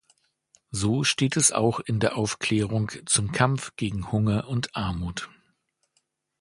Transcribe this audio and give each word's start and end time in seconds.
So 0.71 1.03
steht 1.03 1.37
es 1.37 1.51
auch 1.51 1.79
in 1.79 1.99
der 1.99 2.13
Erklärung 2.13 2.91
zum 3.05 3.31
Kampf 3.31 3.75
gegen 3.75 4.11
Hunger 4.11 4.47
und 4.47 4.75
Armut. 4.75 5.29